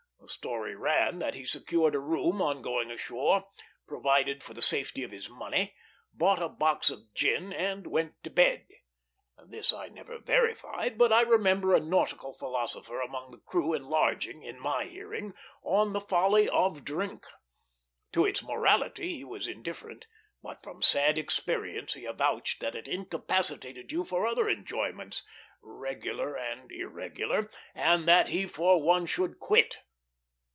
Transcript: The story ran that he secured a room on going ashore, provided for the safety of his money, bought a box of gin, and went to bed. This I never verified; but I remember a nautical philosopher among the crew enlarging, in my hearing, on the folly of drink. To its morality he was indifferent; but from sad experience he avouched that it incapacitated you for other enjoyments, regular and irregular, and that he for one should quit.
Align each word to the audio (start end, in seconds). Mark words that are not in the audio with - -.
The 0.21 0.35
story 0.35 0.75
ran 0.77 1.19
that 1.19 1.33
he 1.33 1.45
secured 1.45 1.93
a 1.93 1.99
room 1.99 2.41
on 2.41 2.61
going 2.61 2.89
ashore, 2.89 3.49
provided 3.85 4.41
for 4.41 4.53
the 4.53 4.61
safety 4.61 5.03
of 5.03 5.11
his 5.11 5.27
money, 5.27 5.75
bought 6.13 6.41
a 6.41 6.47
box 6.47 6.89
of 6.89 7.13
gin, 7.13 7.51
and 7.51 7.85
went 7.85 8.23
to 8.23 8.29
bed. 8.29 8.65
This 9.43 9.73
I 9.73 9.89
never 9.89 10.19
verified; 10.19 10.97
but 10.97 11.11
I 11.11 11.21
remember 11.23 11.75
a 11.75 11.81
nautical 11.81 12.31
philosopher 12.33 13.01
among 13.01 13.31
the 13.31 13.39
crew 13.39 13.73
enlarging, 13.73 14.41
in 14.41 14.57
my 14.57 14.85
hearing, 14.85 15.33
on 15.63 15.91
the 15.91 15.99
folly 15.99 16.47
of 16.47 16.85
drink. 16.85 17.25
To 18.13 18.23
its 18.23 18.41
morality 18.41 19.15
he 19.15 19.23
was 19.25 19.47
indifferent; 19.47 20.05
but 20.41 20.63
from 20.63 20.81
sad 20.81 21.17
experience 21.17 21.93
he 21.93 22.05
avouched 22.05 22.59
that 22.61 22.75
it 22.75 22.87
incapacitated 22.87 23.91
you 23.91 24.05
for 24.05 24.25
other 24.25 24.47
enjoyments, 24.47 25.23
regular 25.61 26.37
and 26.37 26.71
irregular, 26.71 27.49
and 27.75 28.07
that 28.07 28.29
he 28.29 28.47
for 28.47 28.81
one 28.81 29.05
should 29.05 29.37
quit. 29.37 29.79